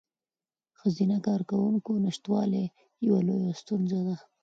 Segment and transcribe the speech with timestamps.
[0.69, 2.65] د ښځینه کارکوونکو نشتوالی
[3.07, 4.15] یوه لویه ستونزه ده.